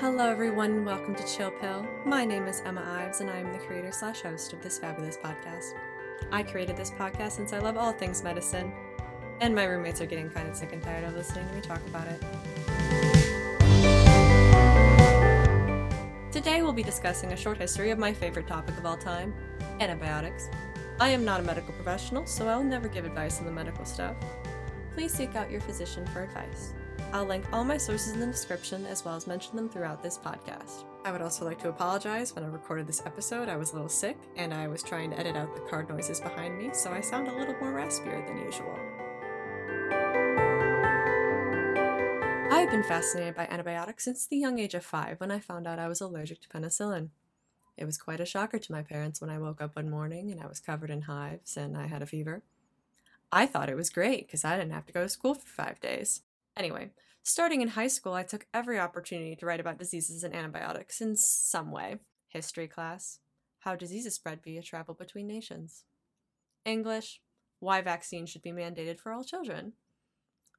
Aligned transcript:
Hello, 0.00 0.30
everyone. 0.30 0.84
Welcome 0.84 1.16
to 1.16 1.26
Chill 1.26 1.50
Pill. 1.50 1.84
My 2.04 2.24
name 2.24 2.46
is 2.46 2.62
Emma 2.64 2.84
Ives, 3.00 3.20
and 3.20 3.28
I 3.28 3.38
am 3.38 3.52
the 3.52 3.58
creator 3.58 3.90
slash 3.90 4.20
host 4.20 4.52
of 4.52 4.62
this 4.62 4.78
fabulous 4.78 5.16
podcast. 5.16 5.74
I 6.30 6.44
created 6.44 6.76
this 6.76 6.92
podcast 6.92 7.32
since 7.32 7.52
I 7.52 7.58
love 7.58 7.76
all 7.76 7.90
things 7.90 8.22
medicine, 8.22 8.72
and 9.40 9.52
my 9.52 9.64
roommates 9.64 10.00
are 10.00 10.06
getting 10.06 10.30
kind 10.30 10.48
of 10.48 10.54
sick 10.54 10.72
and 10.72 10.80
tired 10.80 11.02
of 11.02 11.16
listening 11.16 11.48
to 11.48 11.54
me 11.56 11.60
talk 11.60 11.84
about 11.88 12.06
it. 12.06 12.20
Today, 16.30 16.62
we'll 16.62 16.72
be 16.72 16.84
discussing 16.84 17.32
a 17.32 17.36
short 17.36 17.58
history 17.58 17.90
of 17.90 17.98
my 17.98 18.12
favorite 18.12 18.46
topic 18.46 18.78
of 18.78 18.86
all 18.86 18.96
time 18.96 19.34
antibiotics. 19.80 20.48
I 21.00 21.08
am 21.08 21.24
not 21.24 21.40
a 21.40 21.42
medical 21.42 21.74
professional, 21.74 22.24
so 22.24 22.46
I'll 22.46 22.62
never 22.62 22.86
give 22.86 23.04
advice 23.04 23.40
on 23.40 23.46
the 23.46 23.52
medical 23.52 23.84
stuff. 23.84 24.14
Please 24.94 25.12
seek 25.12 25.34
out 25.34 25.50
your 25.50 25.60
physician 25.60 26.06
for 26.06 26.22
advice. 26.22 26.72
I'll 27.12 27.24
link 27.24 27.46
all 27.52 27.64
my 27.64 27.78
sources 27.78 28.12
in 28.12 28.20
the 28.20 28.26
description 28.26 28.84
as 28.84 29.04
well 29.04 29.16
as 29.16 29.26
mention 29.26 29.56
them 29.56 29.68
throughout 29.68 30.02
this 30.02 30.18
podcast. 30.18 30.84
I 31.04 31.12
would 31.12 31.22
also 31.22 31.44
like 31.44 31.58
to 31.60 31.70
apologize 31.70 32.34
when 32.34 32.44
I 32.44 32.48
recorded 32.48 32.86
this 32.86 33.02
episode. 33.06 33.48
I 33.48 33.56
was 33.56 33.70
a 33.70 33.74
little 33.74 33.88
sick 33.88 34.18
and 34.36 34.52
I 34.52 34.68
was 34.68 34.82
trying 34.82 35.10
to 35.10 35.18
edit 35.18 35.34
out 35.34 35.54
the 35.54 35.62
card 35.62 35.88
noises 35.88 36.20
behind 36.20 36.58
me, 36.58 36.70
so 36.74 36.92
I 36.92 37.00
sound 37.00 37.28
a 37.28 37.34
little 37.34 37.54
more 37.60 37.72
raspier 37.72 38.26
than 38.26 38.44
usual. 38.44 38.78
I've 42.50 42.70
been 42.70 42.82
fascinated 42.82 43.36
by 43.36 43.46
antibiotics 43.46 44.04
since 44.04 44.26
the 44.26 44.36
young 44.36 44.58
age 44.58 44.74
of 44.74 44.84
five 44.84 45.18
when 45.18 45.30
I 45.30 45.38
found 45.38 45.66
out 45.66 45.78
I 45.78 45.88
was 45.88 46.02
allergic 46.02 46.42
to 46.42 46.48
penicillin. 46.48 47.08
It 47.78 47.86
was 47.86 47.96
quite 47.96 48.20
a 48.20 48.26
shocker 48.26 48.58
to 48.58 48.72
my 48.72 48.82
parents 48.82 49.20
when 49.20 49.30
I 49.30 49.38
woke 49.38 49.62
up 49.62 49.76
one 49.76 49.88
morning 49.88 50.30
and 50.30 50.42
I 50.42 50.46
was 50.46 50.60
covered 50.60 50.90
in 50.90 51.02
hives 51.02 51.56
and 51.56 51.74
I 51.74 51.86
had 51.86 52.02
a 52.02 52.06
fever. 52.06 52.42
I 53.32 53.46
thought 53.46 53.70
it 53.70 53.76
was 53.76 53.88
great 53.88 54.26
because 54.26 54.44
I 54.44 54.56
didn't 54.56 54.72
have 54.72 54.86
to 54.86 54.92
go 54.92 55.02
to 55.04 55.08
school 55.08 55.34
for 55.34 55.46
five 55.46 55.80
days. 55.80 56.22
Anyway, 56.58 56.90
starting 57.22 57.62
in 57.62 57.68
high 57.68 57.86
school, 57.86 58.14
I 58.14 58.24
took 58.24 58.46
every 58.52 58.80
opportunity 58.80 59.36
to 59.36 59.46
write 59.46 59.60
about 59.60 59.78
diseases 59.78 60.24
and 60.24 60.34
antibiotics 60.34 61.00
in 61.00 61.14
some 61.14 61.70
way. 61.70 61.98
History 62.26 62.66
class, 62.66 63.20
how 63.60 63.76
diseases 63.76 64.16
spread 64.16 64.40
via 64.42 64.60
travel 64.60 64.94
between 64.94 65.28
nations. 65.28 65.84
English, 66.64 67.20
why 67.60 67.80
vaccines 67.80 68.28
should 68.28 68.42
be 68.42 68.50
mandated 68.50 68.98
for 68.98 69.12
all 69.12 69.22
children. 69.22 69.74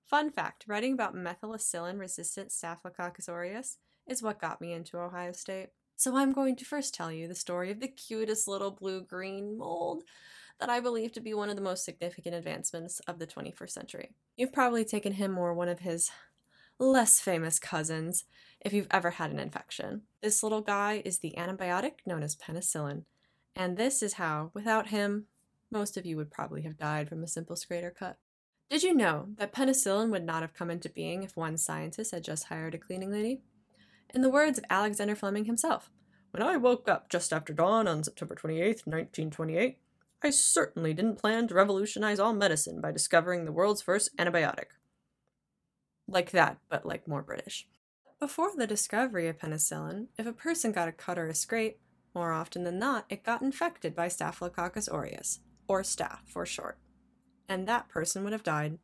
Fun 0.06 0.32
fact 0.32 0.66
writing 0.68 0.94
about 0.94 1.14
methicillin 1.14 2.00
resistant 2.00 2.52
Staphylococcus 2.52 3.28
aureus 3.30 3.78
is 4.08 4.24
what 4.24 4.42
got 4.42 4.62
me 4.62 4.74
into 4.74 4.98
Ohio 4.98 5.34
State. 5.34 5.70
So 5.98 6.16
I'm 6.16 6.32
going 6.32 6.56
to 6.56 6.66
first 6.66 6.96
tell 6.96 7.12
you 7.12 7.28
the 7.28 7.36
story 7.36 7.72
of 7.72 7.82
the 7.82 7.90
cutest 7.90 8.48
little 8.48 8.72
blue 8.72 9.04
green 9.04 9.58
mold 9.58 10.04
that 10.60 10.70
I 10.70 10.80
believe 10.80 11.12
to 11.14 11.22
be 11.22 11.34
one 11.34 11.50
of 11.50 11.56
the 11.56 11.62
most 11.62 11.86
significant 11.86 12.36
advancements 12.36 13.00
of 13.02 13.20
the 13.20 13.28
21st 13.28 13.70
century. 13.70 14.10
You've 14.36 14.54
probably 14.54 14.84
taken 14.84 15.14
him 15.14 15.38
or 15.38 15.54
one 15.54 15.70
of 15.70 15.80
his 15.80 16.12
less 16.78 17.20
famous 17.20 17.60
cousins 17.60 18.26
if 18.62 18.74
you've 18.74 18.88
ever 18.92 19.12
had 19.12 19.32
an 19.32 19.40
infection. 19.40 20.04
This 20.22 20.44
little 20.44 20.62
guy 20.62 21.02
is 21.06 21.20
the 21.20 21.34
antibiotic 21.38 21.94
known 22.06 22.24
as 22.24 22.36
penicillin, 22.36 23.04
and 23.56 23.78
this 23.78 24.02
is 24.02 24.14
how, 24.14 24.52
without 24.54 24.88
him, 24.88 25.26
most 25.72 25.98
of 25.98 26.06
you 26.06 26.18
would 26.18 26.32
probably 26.32 26.64
have 26.64 26.78
died 26.78 27.10
from 27.10 27.24
a 27.24 27.28
simple 27.28 27.56
scrator 27.56 27.94
cut. 27.94 28.18
Did 28.70 28.84
you 28.84 28.94
know 28.94 29.30
that 29.38 29.54
penicillin 29.54 30.10
would 30.12 30.26
not 30.26 30.42
have 30.42 30.54
come 30.54 30.70
into 30.70 30.90
being 30.90 31.24
if 31.24 31.36
one 31.36 31.58
scientist 31.58 32.12
had 32.12 32.24
just 32.24 32.46
hired 32.46 32.76
a 32.76 32.78
cleaning 32.78 33.12
lady? 33.12 33.42
In 34.14 34.22
the 34.22 34.30
words 34.30 34.58
of 34.58 34.66
Alexander 34.70 35.16
Fleming 35.16 35.46
himself, 35.46 35.92
when 36.32 36.44
I 36.44 36.58
woke 36.58 36.88
up 36.88 37.10
just 37.10 37.34
after 37.34 37.54
dawn 37.54 37.88
on 37.88 38.04
September 38.04 38.36
28, 38.36 38.84
1928, 38.86 39.78
I 40.22 40.32
certainly 40.32 40.94
didn't 40.94 41.20
plan 41.20 41.48
to 41.48 41.54
revolutionize 41.54 42.20
all 42.20 42.34
medicine 42.34 42.82
by 42.82 42.92
discovering 42.92 43.46
the 43.46 43.54
world's 43.54 43.82
first 43.82 44.16
antibiotic. 44.18 44.66
Like 46.08 46.32
that, 46.32 46.58
but 46.70 46.86
like 46.86 47.08
more 47.08 47.22
British. 47.22 47.68
Before 48.20 48.52
the 48.54 48.68
discovery 48.68 49.30
of 49.30 49.38
penicillin, 49.38 50.08
if 50.18 50.26
a 50.26 50.34
person 50.34 50.74
got 50.74 50.90
a 50.90 50.92
cut 50.92 51.18
or 51.18 51.28
a 51.28 51.36
scrape, 51.36 51.80
more 52.14 52.34
often 52.34 52.66
than 52.66 52.78
not, 52.78 53.06
it 53.08 53.24
got 53.24 53.42
infected 53.42 53.96
by 53.96 54.10
Staphylococcus 54.10 54.90
aureus, 54.90 55.40
or 55.70 55.84
staph 55.84 56.28
for 56.28 56.46
short, 56.46 56.78
and 57.48 57.66
that 57.66 57.88
person 57.88 58.24
would 58.24 58.34
have 58.34 58.44
died. 58.44 58.78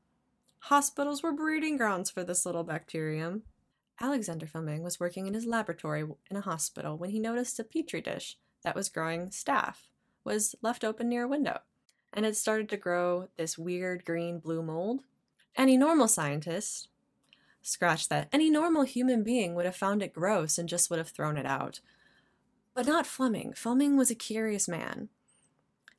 Hospitals 0.59 1.21
were 1.21 1.33
breeding 1.33 1.75
grounds 1.75 2.09
for 2.09 2.23
this 2.23 2.45
little 2.45 2.63
bacterium. 2.63 3.43
Alexander 3.99 4.47
Fleming 4.47 4.83
was 4.83 5.01
working 5.01 5.27
in 5.27 5.33
his 5.33 5.45
laboratory 5.45 6.05
in 6.31 6.37
a 6.37 6.41
hospital 6.41 6.97
when 6.97 7.09
he 7.09 7.19
noticed 7.19 7.59
a 7.59 7.63
petri 7.65 7.99
dish 7.99 8.37
that 8.63 8.75
was 8.75 8.87
growing 8.87 9.29
staph 9.29 9.89
was 10.25 10.55
left 10.61 10.83
open 10.83 11.07
near 11.07 11.23
a 11.23 11.27
window, 11.27 11.59
and 12.11 12.25
it 12.25 12.35
started 12.35 12.67
to 12.69 12.77
grow 12.77 13.29
this 13.37 13.57
weird 13.57 14.03
green 14.03 14.39
blue 14.39 14.61
mold. 14.61 15.03
Any 15.55 15.77
normal 15.77 16.09
scientist, 16.09 16.89
scratch 17.61 18.09
that, 18.09 18.27
any 18.33 18.49
normal 18.49 18.83
human 18.83 19.23
being 19.23 19.55
would 19.55 19.65
have 19.65 19.75
found 19.75 20.01
it 20.01 20.13
gross 20.13 20.57
and 20.57 20.67
just 20.67 20.89
would 20.89 20.99
have 20.99 21.09
thrown 21.09 21.37
it 21.37 21.45
out. 21.45 21.79
But 22.73 22.87
not 22.87 23.07
Fleming. 23.07 23.53
Fleming 23.53 23.95
was 23.95 24.11
a 24.11 24.15
curious 24.15 24.67
man. 24.67 25.09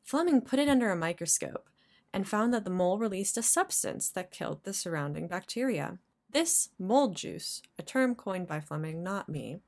Fleming 0.05 0.43
put 0.43 0.59
it 0.59 0.69
under 0.69 0.91
a 0.91 0.97
microscope 0.97 1.69
and 2.13 2.29
found 2.29 2.53
that 2.53 2.65
the 2.65 2.71
mold 2.71 3.01
released 3.01 3.37
a 3.37 3.43
substance 3.43 4.09
that 4.11 4.31
killed 4.31 4.65
the 4.65 4.73
surrounding 4.73 5.27
bacteria. 5.27 5.99
This 6.31 6.71
mold 6.79 7.17
juice, 7.17 7.63
a 7.79 7.83
term 7.83 8.15
coined 8.15 8.47
by 8.47 8.61
Fleming, 8.61 9.03
not 9.03 9.29
me, 9.29 9.61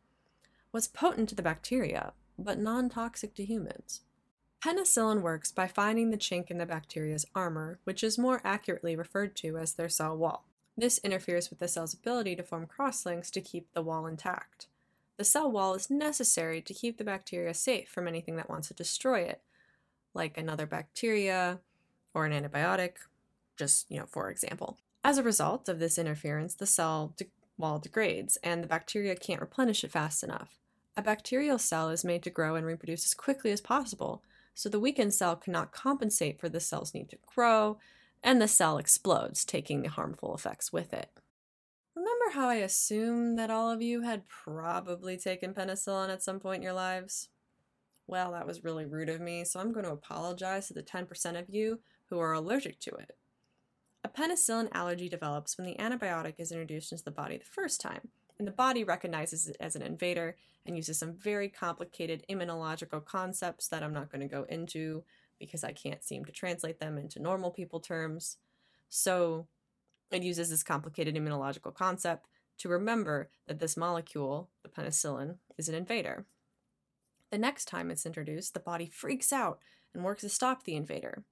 was 0.70 0.86
potent 0.86 1.28
to 1.30 1.34
the 1.34 1.42
bacteria, 1.42 2.12
but 2.38 2.58
non 2.58 2.88
toxic 2.88 3.34
to 3.36 3.44
humans. 3.44 4.02
Penicillin 4.60 5.22
works 5.22 5.52
by 5.52 5.68
finding 5.68 6.10
the 6.10 6.16
chink 6.16 6.50
in 6.50 6.58
the 6.58 6.66
bacteria's 6.66 7.24
armor, 7.32 7.78
which 7.84 8.02
is 8.02 8.18
more 8.18 8.40
accurately 8.42 8.96
referred 8.96 9.36
to 9.36 9.56
as 9.56 9.74
their 9.74 9.88
cell 9.88 10.16
wall. 10.16 10.44
This 10.76 10.98
interferes 10.98 11.48
with 11.48 11.60
the 11.60 11.68
cell's 11.68 11.94
ability 11.94 12.34
to 12.36 12.42
form 12.42 12.66
crosslinks 12.66 13.30
to 13.32 13.40
keep 13.40 13.72
the 13.72 13.82
wall 13.82 14.06
intact. 14.06 14.66
The 15.16 15.24
cell 15.24 15.50
wall 15.50 15.74
is 15.74 15.90
necessary 15.90 16.60
to 16.62 16.74
keep 16.74 16.98
the 16.98 17.04
bacteria 17.04 17.54
safe 17.54 17.88
from 17.88 18.08
anything 18.08 18.36
that 18.36 18.50
wants 18.50 18.68
to 18.68 18.74
destroy 18.74 19.20
it, 19.20 19.42
like 20.12 20.36
another 20.36 20.66
bacteria 20.66 21.60
or 22.12 22.26
an 22.26 22.32
antibiotic, 22.32 22.94
just, 23.56 23.90
you 23.90 23.98
know, 23.98 24.06
for 24.06 24.30
example. 24.30 24.78
As 25.04 25.18
a 25.18 25.22
result 25.22 25.68
of 25.68 25.78
this 25.78 25.98
interference, 25.98 26.54
the 26.54 26.66
cell 26.66 27.14
de- 27.16 27.26
wall 27.56 27.78
degrades 27.78 28.38
and 28.42 28.62
the 28.62 28.68
bacteria 28.68 29.14
can't 29.14 29.40
replenish 29.40 29.84
it 29.84 29.92
fast 29.92 30.24
enough. 30.24 30.58
A 30.96 31.02
bacterial 31.02 31.58
cell 31.58 31.90
is 31.90 32.04
made 32.04 32.24
to 32.24 32.30
grow 32.30 32.56
and 32.56 32.66
reproduce 32.66 33.04
as 33.04 33.14
quickly 33.14 33.52
as 33.52 33.60
possible, 33.60 34.22
so 34.58 34.68
the 34.68 34.80
weakened 34.80 35.14
cell 35.14 35.36
cannot 35.36 35.70
compensate 35.70 36.40
for 36.40 36.48
the 36.48 36.58
cell's 36.58 36.92
need 36.92 37.08
to 37.08 37.18
grow, 37.24 37.78
and 38.24 38.42
the 38.42 38.48
cell 38.48 38.76
explodes, 38.76 39.44
taking 39.44 39.82
the 39.82 39.88
harmful 39.88 40.34
effects 40.34 40.72
with 40.72 40.92
it. 40.92 41.10
Remember 41.94 42.32
how 42.32 42.48
I 42.48 42.56
assumed 42.56 43.38
that 43.38 43.52
all 43.52 43.70
of 43.70 43.82
you 43.82 44.02
had 44.02 44.26
probably 44.26 45.16
taken 45.16 45.54
penicillin 45.54 46.08
at 46.08 46.24
some 46.24 46.40
point 46.40 46.56
in 46.56 46.62
your 46.64 46.72
lives? 46.72 47.28
Well, 48.08 48.32
that 48.32 48.48
was 48.48 48.64
really 48.64 48.84
rude 48.84 49.08
of 49.08 49.20
me, 49.20 49.44
so 49.44 49.60
I'm 49.60 49.72
going 49.72 49.86
to 49.86 49.92
apologize 49.92 50.66
to 50.66 50.74
the 50.74 50.82
10% 50.82 51.38
of 51.38 51.48
you 51.48 51.78
who 52.06 52.18
are 52.18 52.32
allergic 52.32 52.80
to 52.80 52.90
it. 52.96 53.16
A 54.02 54.08
penicillin 54.08 54.70
allergy 54.72 55.08
develops 55.08 55.56
when 55.56 55.68
the 55.68 55.76
antibiotic 55.76 56.34
is 56.38 56.50
introduced 56.50 56.90
into 56.90 57.04
the 57.04 57.12
body 57.12 57.36
the 57.36 57.44
first 57.44 57.80
time, 57.80 58.08
and 58.38 58.46
the 58.46 58.52
body 58.52 58.84
recognizes 58.84 59.48
it 59.48 59.56
as 59.58 59.74
an 59.74 59.82
invader 59.82 60.36
and 60.64 60.76
uses 60.76 60.98
some 60.98 61.14
very 61.14 61.48
complicated 61.48 62.24
immunological 62.30 63.04
concepts 63.04 63.68
that 63.68 63.82
I'm 63.82 63.92
not 63.92 64.10
going 64.10 64.20
to 64.20 64.34
go 64.34 64.44
into 64.48 65.02
because 65.38 65.64
I 65.64 65.72
can't 65.72 66.04
seem 66.04 66.24
to 66.24 66.32
translate 66.32 66.78
them 66.78 66.98
into 66.98 67.20
normal 67.20 67.50
people 67.50 67.80
terms. 67.80 68.36
So 68.88 69.46
it 70.10 70.22
uses 70.22 70.50
this 70.50 70.62
complicated 70.62 71.14
immunological 71.14 71.74
concept 71.74 72.26
to 72.58 72.68
remember 72.68 73.30
that 73.46 73.60
this 73.60 73.76
molecule, 73.76 74.50
the 74.62 74.68
penicillin, 74.68 75.36
is 75.56 75.68
an 75.68 75.74
invader. 75.74 76.26
The 77.30 77.38
next 77.38 77.66
time 77.66 77.90
it's 77.90 78.06
introduced, 78.06 78.54
the 78.54 78.60
body 78.60 78.90
freaks 78.92 79.32
out 79.32 79.58
and 79.94 80.02
works 80.02 80.22
to 80.22 80.28
stop 80.28 80.64
the 80.64 80.76
invader, 80.76 81.24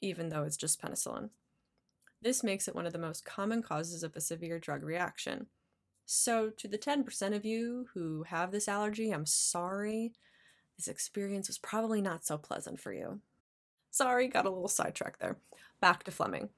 even 0.00 0.30
though 0.30 0.42
it's 0.42 0.56
just 0.56 0.80
penicillin. 0.80 1.30
This 2.20 2.42
makes 2.42 2.66
it 2.66 2.74
one 2.74 2.86
of 2.86 2.92
the 2.92 2.98
most 2.98 3.24
common 3.24 3.62
causes 3.62 4.02
of 4.02 4.16
a 4.16 4.20
severe 4.20 4.58
drug 4.58 4.82
reaction, 4.82 5.46
so, 6.10 6.48
to 6.48 6.66
the 6.66 6.78
10% 6.78 7.36
of 7.36 7.44
you 7.44 7.88
who 7.92 8.22
have 8.22 8.50
this 8.50 8.66
allergy, 8.66 9.10
I'm 9.10 9.26
sorry. 9.26 10.14
This 10.78 10.88
experience 10.88 11.48
was 11.48 11.58
probably 11.58 12.00
not 12.00 12.24
so 12.24 12.38
pleasant 12.38 12.80
for 12.80 12.94
you. 12.94 13.20
Sorry, 13.90 14.26
got 14.26 14.46
a 14.46 14.50
little 14.50 14.68
sidetracked 14.68 15.20
there. 15.20 15.36
Back 15.82 16.04
to 16.04 16.10
Fleming. 16.10 16.48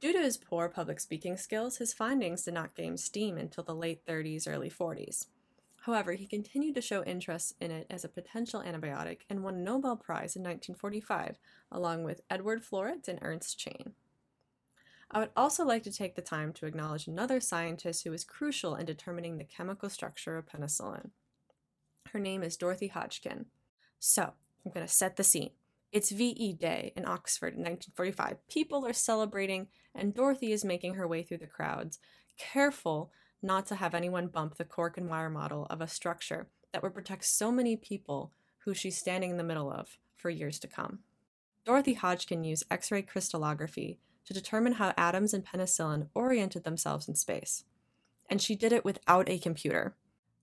Due 0.00 0.14
to 0.14 0.18
his 0.18 0.38
poor 0.38 0.70
public 0.70 0.98
speaking 0.98 1.36
skills, 1.36 1.76
his 1.76 1.92
findings 1.92 2.44
did 2.44 2.54
not 2.54 2.74
gain 2.74 2.96
steam 2.96 3.36
until 3.36 3.64
the 3.64 3.74
late 3.74 4.06
30s, 4.06 4.48
early 4.48 4.70
40s. 4.70 5.26
However, 5.82 6.14
he 6.14 6.26
continued 6.26 6.74
to 6.76 6.80
show 6.80 7.04
interest 7.04 7.54
in 7.60 7.70
it 7.70 7.86
as 7.90 8.02
a 8.02 8.08
potential 8.08 8.62
antibiotic 8.62 9.18
and 9.28 9.44
won 9.44 9.56
a 9.56 9.58
Nobel 9.58 9.96
Prize 9.96 10.36
in 10.36 10.42
1945, 10.42 11.36
along 11.70 12.04
with 12.04 12.22
Edward 12.30 12.62
Florey 12.64 13.06
and 13.06 13.18
Ernst 13.20 13.58
Chain. 13.58 13.92
I 15.10 15.20
would 15.20 15.30
also 15.36 15.64
like 15.64 15.84
to 15.84 15.92
take 15.92 16.16
the 16.16 16.22
time 16.22 16.52
to 16.54 16.66
acknowledge 16.66 17.06
another 17.06 17.40
scientist 17.40 18.04
who 18.04 18.10
was 18.10 18.24
crucial 18.24 18.74
in 18.74 18.86
determining 18.86 19.38
the 19.38 19.44
chemical 19.44 19.88
structure 19.88 20.36
of 20.36 20.46
penicillin. 20.46 21.10
Her 22.12 22.18
name 22.18 22.42
is 22.42 22.56
Dorothy 22.56 22.88
Hodgkin. 22.88 23.46
So, 23.98 24.32
I'm 24.64 24.72
going 24.72 24.86
to 24.86 24.92
set 24.92 25.16
the 25.16 25.24
scene. 25.24 25.50
It's 25.92 26.10
VE 26.10 26.54
Day 26.54 26.92
in 26.96 27.06
Oxford 27.06 27.54
in 27.54 27.60
1945. 27.60 28.48
People 28.48 28.84
are 28.84 28.92
celebrating, 28.92 29.68
and 29.94 30.12
Dorothy 30.12 30.52
is 30.52 30.64
making 30.64 30.94
her 30.94 31.06
way 31.06 31.22
through 31.22 31.38
the 31.38 31.46
crowds, 31.46 32.00
careful 32.36 33.12
not 33.40 33.66
to 33.66 33.76
have 33.76 33.94
anyone 33.94 34.26
bump 34.26 34.56
the 34.56 34.64
cork 34.64 34.98
and 34.98 35.08
wire 35.08 35.30
model 35.30 35.66
of 35.70 35.80
a 35.80 35.86
structure 35.86 36.48
that 36.72 36.82
would 36.82 36.94
protect 36.94 37.24
so 37.24 37.52
many 37.52 37.76
people 37.76 38.32
who 38.64 38.74
she's 38.74 38.98
standing 38.98 39.30
in 39.30 39.36
the 39.36 39.44
middle 39.44 39.70
of 39.70 39.96
for 40.16 40.30
years 40.30 40.58
to 40.58 40.66
come. 40.66 40.98
Dorothy 41.64 41.94
Hodgkin 41.94 42.44
used 42.44 42.64
X 42.70 42.90
ray 42.90 43.02
crystallography 43.02 43.98
to 44.26 44.34
determine 44.34 44.74
how 44.74 44.92
atoms 44.96 45.32
in 45.32 45.42
penicillin 45.42 46.08
oriented 46.14 46.64
themselves 46.64 47.08
in 47.08 47.14
space. 47.14 47.64
And 48.28 48.42
she 48.42 48.56
did 48.56 48.72
it 48.72 48.84
without 48.84 49.28
a 49.28 49.38
computer. 49.38 49.94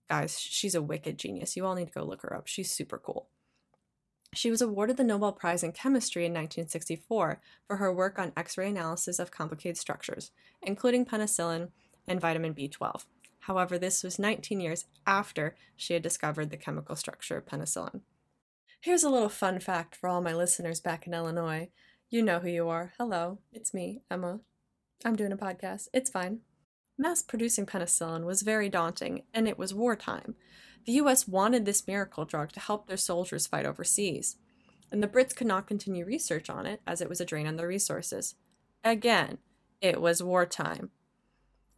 Guys, 0.08 0.40
she's 0.40 0.74
a 0.74 0.82
wicked 0.82 1.18
genius. 1.18 1.56
You 1.56 1.66
all 1.66 1.74
need 1.74 1.88
to 1.88 1.98
go 1.98 2.04
look 2.04 2.22
her 2.22 2.34
up. 2.34 2.46
She's 2.46 2.70
super 2.70 2.98
cool. 2.98 3.28
She 4.34 4.50
was 4.50 4.60
awarded 4.60 4.96
the 4.96 5.04
Nobel 5.04 5.32
Prize 5.32 5.62
in 5.62 5.72
Chemistry 5.72 6.24
in 6.24 6.32
1964 6.32 7.40
for 7.66 7.76
her 7.76 7.92
work 7.92 8.18
on 8.18 8.32
X 8.36 8.58
ray 8.58 8.68
analysis 8.68 9.18
of 9.18 9.30
complicated 9.30 9.76
structures, 9.76 10.32
including 10.60 11.04
penicillin 11.04 11.68
and 12.08 12.20
vitamin 12.20 12.54
B12. 12.54 13.04
However, 13.40 13.78
this 13.78 14.02
was 14.02 14.18
19 14.18 14.58
years 14.60 14.86
after 15.06 15.54
she 15.76 15.92
had 15.92 16.02
discovered 16.02 16.50
the 16.50 16.56
chemical 16.56 16.96
structure 16.96 17.36
of 17.36 17.46
penicillin. 17.46 18.00
Here's 18.80 19.04
a 19.04 19.10
little 19.10 19.28
fun 19.28 19.60
fact 19.60 19.94
for 19.94 20.08
all 20.08 20.20
my 20.20 20.34
listeners 20.34 20.80
back 20.80 21.06
in 21.06 21.14
Illinois. 21.14 21.68
You 22.14 22.22
know 22.22 22.38
who 22.38 22.48
you 22.48 22.68
are. 22.68 22.92
Hello, 22.96 23.38
it's 23.52 23.74
me, 23.74 24.02
Emma. 24.08 24.38
I'm 25.04 25.16
doing 25.16 25.32
a 25.32 25.36
podcast. 25.36 25.88
It's 25.92 26.08
fine. 26.08 26.42
Mass 26.96 27.22
producing 27.22 27.66
penicillin 27.66 28.24
was 28.24 28.42
very 28.42 28.68
daunting, 28.68 29.24
and 29.34 29.48
it 29.48 29.58
was 29.58 29.74
wartime. 29.74 30.36
The 30.86 30.92
US 30.92 31.26
wanted 31.26 31.64
this 31.64 31.88
miracle 31.88 32.24
drug 32.24 32.52
to 32.52 32.60
help 32.60 32.86
their 32.86 32.96
soldiers 32.96 33.48
fight 33.48 33.66
overseas, 33.66 34.36
and 34.92 35.02
the 35.02 35.08
Brits 35.08 35.34
could 35.34 35.48
not 35.48 35.66
continue 35.66 36.04
research 36.04 36.48
on 36.48 36.66
it 36.66 36.80
as 36.86 37.00
it 37.00 37.08
was 37.08 37.20
a 37.20 37.24
drain 37.24 37.48
on 37.48 37.56
their 37.56 37.66
resources. 37.66 38.36
Again, 38.84 39.38
it 39.80 40.00
was 40.00 40.22
wartime. 40.22 40.90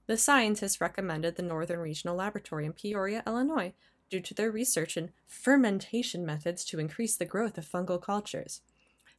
The 0.06 0.18
scientists 0.18 0.82
recommended 0.82 1.36
the 1.36 1.44
Northern 1.44 1.80
Regional 1.80 2.16
Laboratory 2.16 2.66
in 2.66 2.74
Peoria, 2.74 3.22
Illinois, 3.26 3.72
due 4.10 4.20
to 4.20 4.34
their 4.34 4.50
research 4.50 4.98
in 4.98 5.12
fermentation 5.26 6.26
methods 6.26 6.62
to 6.66 6.78
increase 6.78 7.16
the 7.16 7.24
growth 7.24 7.56
of 7.56 7.64
fungal 7.64 8.02
cultures. 8.02 8.60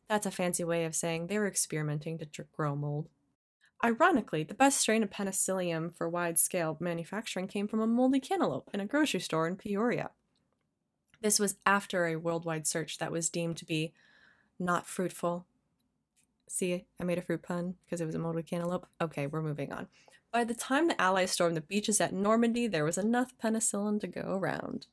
That's 0.09 0.25
a 0.25 0.31
fancy 0.31 0.63
way 0.63 0.85
of 0.85 0.95
saying 0.95 1.27
they 1.27 1.37
were 1.37 1.47
experimenting 1.47 2.17
to 2.17 2.45
grow 2.55 2.75
mold. 2.75 3.09
Ironically, 3.83 4.43
the 4.43 4.55
best 4.55 4.79
strain 4.79 5.03
of 5.03 5.11
penicillium 5.11 5.91
for 5.91 6.09
wide 6.09 6.39
scale 6.39 6.77
manufacturing 6.79 7.47
came 7.47 7.67
from 7.67 7.79
a 7.79 7.87
moldy 7.87 8.19
cantaloupe 8.19 8.69
in 8.73 8.79
a 8.79 8.85
grocery 8.85 9.19
store 9.19 9.47
in 9.47 9.55
Peoria. 9.55 10.11
This 11.21 11.39
was 11.39 11.57
after 11.65 12.05
a 12.05 12.15
worldwide 12.15 12.65
search 12.65 12.97
that 12.97 13.11
was 13.11 13.29
deemed 13.29 13.57
to 13.57 13.65
be 13.65 13.93
not 14.59 14.87
fruitful. 14.87 15.45
See, 16.47 16.85
I 16.99 17.03
made 17.03 17.17
a 17.17 17.21
fruit 17.21 17.43
pun 17.43 17.75
because 17.85 18.01
it 18.01 18.05
was 18.05 18.15
a 18.15 18.19
moldy 18.19 18.43
cantaloupe. 18.43 18.87
Okay, 19.01 19.27
we're 19.27 19.41
moving 19.41 19.71
on. 19.71 19.87
By 20.31 20.43
the 20.43 20.53
time 20.53 20.87
the 20.87 20.99
Allies 21.01 21.31
stormed 21.31 21.57
the 21.57 21.61
beaches 21.61 22.01
at 22.01 22.13
Normandy, 22.13 22.67
there 22.67 22.85
was 22.85 22.97
enough 22.97 23.33
penicillin 23.41 23.99
to 24.01 24.07
go 24.07 24.21
around. 24.21 24.87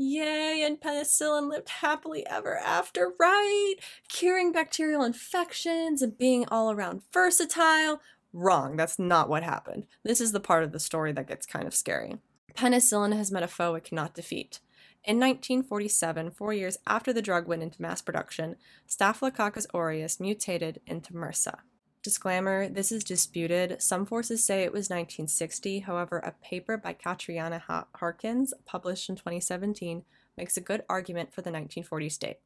Yay, 0.00 0.62
and 0.62 0.80
penicillin 0.80 1.50
lived 1.50 1.68
happily 1.68 2.24
ever 2.28 2.56
after, 2.56 3.14
right? 3.18 3.74
Curing 4.08 4.52
bacterial 4.52 5.02
infections 5.02 6.02
and 6.02 6.16
being 6.16 6.46
all 6.52 6.70
around 6.70 7.02
versatile. 7.12 8.00
Wrong, 8.32 8.76
that's 8.76 9.00
not 9.00 9.28
what 9.28 9.42
happened. 9.42 9.86
This 10.04 10.20
is 10.20 10.30
the 10.30 10.38
part 10.38 10.62
of 10.62 10.70
the 10.70 10.78
story 10.78 11.10
that 11.14 11.26
gets 11.26 11.46
kind 11.46 11.66
of 11.66 11.74
scary. 11.74 12.18
Penicillin 12.54 13.16
has 13.16 13.32
met 13.32 13.42
a 13.42 13.48
foe 13.48 13.74
it 13.74 13.82
cannot 13.82 14.14
defeat. 14.14 14.60
In 15.02 15.16
1947, 15.16 16.30
four 16.30 16.52
years 16.52 16.78
after 16.86 17.12
the 17.12 17.22
drug 17.22 17.48
went 17.48 17.64
into 17.64 17.82
mass 17.82 18.00
production, 18.00 18.54
Staphylococcus 18.86 19.66
aureus 19.74 20.20
mutated 20.20 20.80
into 20.86 21.12
MRSA. 21.12 21.56
Disclaimer 22.02 22.68
this 22.68 22.92
is 22.92 23.02
disputed. 23.02 23.82
Some 23.82 24.06
forces 24.06 24.44
say 24.44 24.62
it 24.62 24.72
was 24.72 24.88
1960. 24.88 25.80
However, 25.80 26.18
a 26.18 26.32
paper 26.42 26.76
by 26.76 26.92
Catriona 26.92 27.62
Harkins, 27.94 28.54
published 28.64 29.08
in 29.08 29.16
2017, 29.16 30.04
makes 30.36 30.56
a 30.56 30.62
good 30.62 30.84
argument 30.88 31.34
for 31.34 31.42
the 31.42 31.50
1940s 31.50 32.18
date. 32.18 32.38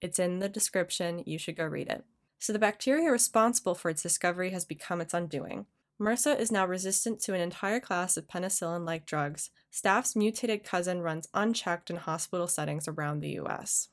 It's 0.00 0.18
in 0.18 0.40
the 0.40 0.48
description, 0.48 1.22
you 1.24 1.38
should 1.38 1.56
go 1.56 1.64
read 1.64 1.88
it. 1.88 2.04
So 2.38 2.52
the 2.52 2.58
bacteria 2.58 3.10
responsible 3.10 3.74
for 3.74 3.90
its 3.90 4.02
discovery 4.02 4.50
has 4.50 4.64
become 4.64 5.00
its 5.00 5.14
undoing. 5.14 5.66
MRSA 6.00 6.38
is 6.38 6.52
now 6.52 6.66
resistant 6.66 7.20
to 7.20 7.32
an 7.32 7.40
entire 7.40 7.80
class 7.80 8.18
of 8.18 8.28
penicillin 8.28 8.84
like 8.84 9.06
drugs. 9.06 9.50
Staph's 9.70 10.14
mutated 10.14 10.62
cousin 10.62 11.00
runs 11.00 11.28
unchecked 11.32 11.88
in 11.88 11.96
hospital 11.96 12.46
settings 12.46 12.86
around 12.86 13.20
the 13.20 13.38
US. 13.40 13.88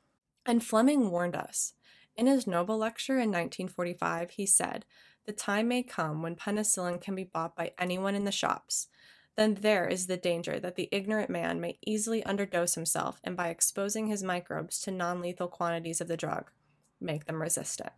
And 0.45 0.62
Fleming 0.62 1.09
warned 1.09 1.36
us. 1.36 1.74
In 2.15 2.27
his 2.27 2.48
Nobel 2.48 2.77
lecture 2.77 3.13
in 3.13 3.30
1945, 3.30 4.31
he 4.31 4.45
said, 4.45 4.86
The 5.25 5.31
time 5.31 5.68
may 5.68 5.83
come 5.83 6.21
when 6.21 6.36
penicillin 6.36 7.01
can 7.01 7.15
be 7.15 7.24
bought 7.24 7.56
by 7.56 7.71
anyone 7.77 8.15
in 8.15 8.25
the 8.25 8.31
shops. 8.31 8.88
Then 9.36 9.56
there 9.56 9.88
is 9.88 10.07
the 10.07 10.18
danger 10.18 10.60
that 10.60 10.75
the 10.75 10.89
ignorant 10.92 11.30
man 11.30 11.60
may 11.60 11.80
easily 11.86 12.21
underdose 12.21 12.75
himself 12.75 13.19
and, 13.24 13.36
by 13.36 13.50
exposing 13.50 14.07
his 14.07 14.24
microbes 14.24 14.80
to 14.81 14.92
non 14.92 15.21
lethal 15.21 15.48
quantities 15.48 16.01
of 16.01 16.07
the 16.07 16.18
drug, 16.18 16.51
make 17.01 17.25
them 17.25 17.42
resistant 17.42 17.94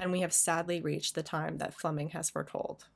and 0.00 0.10
we 0.10 0.20
have 0.20 0.32
sadly 0.32 0.80
reached 0.80 1.14
the 1.14 1.22
time 1.22 1.58
that 1.58 1.74
Fleming 1.74 2.10
has 2.10 2.30
foretold. 2.30 2.86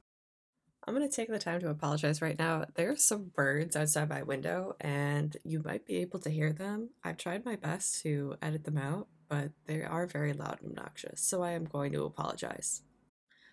I'm 0.86 0.94
going 0.94 1.08
to 1.08 1.14
take 1.14 1.28
the 1.28 1.38
time 1.38 1.60
to 1.60 1.70
apologize 1.70 2.20
right 2.20 2.38
now. 2.38 2.64
There's 2.74 3.04
some 3.04 3.30
birds 3.34 3.76
outside 3.76 4.08
my 4.08 4.22
window, 4.22 4.76
and 4.80 5.36
you 5.44 5.62
might 5.62 5.86
be 5.86 5.96
able 5.96 6.18
to 6.20 6.30
hear 6.30 6.52
them. 6.52 6.90
I've 7.02 7.16
tried 7.16 7.44
my 7.44 7.56
best 7.56 8.02
to 8.02 8.36
edit 8.42 8.64
them 8.64 8.78
out, 8.78 9.08
but 9.28 9.50
they 9.66 9.82
are 9.82 10.06
very 10.06 10.32
loud 10.32 10.58
and 10.62 10.76
obnoxious, 10.78 11.20
so 11.20 11.42
I 11.42 11.52
am 11.52 11.64
going 11.64 11.92
to 11.92 12.04
apologize. 12.04 12.82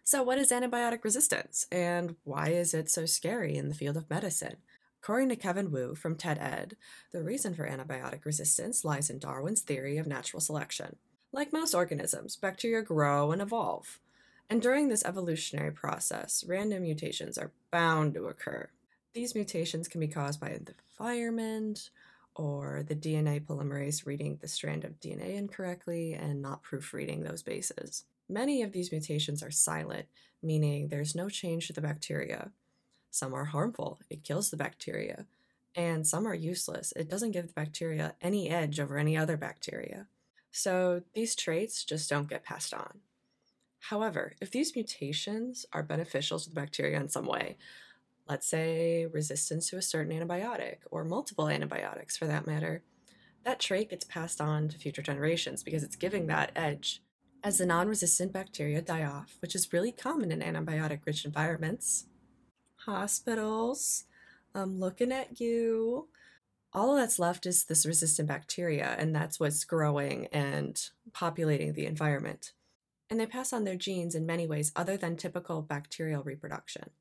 So, 0.04 0.24
what 0.24 0.38
is 0.38 0.52
antibiotic 0.52 1.04
resistance, 1.04 1.68
and 1.72 2.16
why 2.24 2.50
is 2.50 2.74
it 2.74 2.90
so 2.90 3.06
scary 3.06 3.56
in 3.56 3.70
the 3.70 3.76
field 3.76 3.98
of 3.98 4.10
medicine? 4.10 4.58
According 5.02 5.30
to 5.30 5.36
Kevin 5.36 5.72
Wu 5.72 5.96
from 5.96 6.16
TED 6.16 6.38
Ed, 6.38 6.76
the 7.12 7.24
reason 7.24 7.56
for 7.56 7.68
antibiotic 7.68 8.24
resistance 8.24 8.86
lies 8.86 9.10
in 9.10 9.20
Darwin's 9.20 9.62
theory 9.62 9.98
of 9.98 10.06
natural 10.06 10.42
selection. 10.42 10.98
Like 11.32 11.54
most 11.54 11.74
organisms, 11.74 12.36
bacteria 12.36 12.82
grow 12.82 13.32
and 13.32 13.42
evolve. 13.42 14.00
And 14.50 14.62
during 14.62 14.90
this 14.90 15.06
evolutionary 15.06 15.72
process, 15.72 16.44
random 16.48 16.84
mutations 16.84 17.38
are 17.38 17.54
bound 17.72 18.14
to 18.16 18.26
occur. 18.26 18.70
These 19.14 19.34
mutations 19.34 19.88
can 19.88 20.02
be 20.02 20.08
caused 20.08 20.40
by 20.40 20.50
the 20.50 20.74
environment 21.00 21.90
or 22.36 22.84
the 22.88 22.96
DNA 22.96 23.42
polymerase 23.42 24.06
reading 24.06 24.38
the 24.42 24.48
strand 24.48 24.84
of 24.84 25.00
DNA 25.00 25.36
incorrectly 25.36 26.14
and 26.14 26.42
not 26.42 26.64
proofreading 26.64 27.24
those 27.24 27.44
bases. 27.44 28.06
Many 28.30 28.62
of 28.62 28.72
these 28.72 28.92
mutations 28.92 29.44
are 29.44 29.52
silent, 29.52 30.06
meaning 30.42 30.88
there's 30.88 31.16
no 31.16 31.30
change 31.30 31.68
to 31.68 31.74
the 31.74 31.82
bacteria. 31.82 32.52
Some 33.10 33.34
are 33.34 33.46
harmful, 33.46 34.00
it 34.10 34.24
kills 34.24 34.50
the 34.50 34.58
bacteria. 34.58 35.26
And 35.76 36.08
some 36.08 36.28
are 36.28 36.34
useless, 36.34 36.94
it 36.96 37.10
doesn't 37.10 37.32
give 37.32 37.48
the 37.48 37.54
bacteria 37.54 38.16
any 38.22 38.50
edge 38.50 38.80
over 38.80 38.98
any 38.98 39.18
other 39.18 39.38
bacteria. 39.38 40.08
So 40.52 41.02
these 41.14 41.36
traits 41.36 41.84
just 41.84 42.10
don't 42.10 42.30
get 42.30 42.44
passed 42.44 42.74
on. 42.74 43.00
However, 43.80 44.34
if 44.40 44.52
these 44.52 44.76
mutations 44.76 45.66
are 45.74 45.84
beneficial 45.84 46.40
to 46.40 46.50
the 46.50 46.56
bacteria 46.56 47.00
in 47.00 47.10
some 47.10 47.26
way, 47.26 47.58
let's 48.32 48.48
say 48.48 49.06
resistance 49.08 49.70
to 49.70 49.76
a 49.76 49.82
certain 49.82 50.18
antibiotic 50.18 50.78
or 50.90 51.04
multiple 51.04 51.50
antibiotics 51.50 52.16
for 52.16 52.28
that 52.28 52.48
matter, 52.48 52.82
that 53.44 53.60
trait 53.60 53.90
gets 53.90 54.06
passed 54.06 54.40
on 54.40 54.70
to 54.70 54.78
future 54.78 55.02
generations 55.02 55.64
because 55.64 55.84
it's 55.84 55.98
giving 55.98 56.28
that 56.28 56.50
edge. 56.56 57.02
As 57.44 57.58
the 57.58 57.66
non 57.66 57.90
resistant 57.90 58.32
bacteria 58.32 58.82
die 58.82 59.04
off, 59.04 59.36
which 59.42 59.54
is 59.54 59.74
really 59.74 59.92
common 59.92 60.32
in 60.32 60.40
antibiotic 60.40 61.02
rich 61.06 61.26
environments, 61.26 62.06
hospitals, 62.86 64.06
I'm 64.56 64.80
looking 64.80 65.12
at 65.12 65.42
you 65.42 66.08
all 66.72 66.96
that's 66.96 67.20
left 67.20 67.46
is 67.46 67.66
this 67.66 67.86
resistant 67.86 68.30
bacteria, 68.30 68.96
and 68.98 69.14
that's 69.14 69.42
what's 69.42 69.66
growing 69.66 70.28
and 70.28 70.82
populating 71.12 71.74
the 71.74 71.86
environment. 71.86 72.54
And 73.10 73.20
they 73.20 73.26
pass 73.26 73.52
on 73.52 73.66
their 73.66 73.76
genes 73.76 74.16
in 74.16 74.26
many 74.26 74.48
ways 74.48 74.72
other 74.74 74.96
than 74.96 75.18
typical 75.18 75.62
bacterial 75.62 76.24
reproduction. 76.24 76.92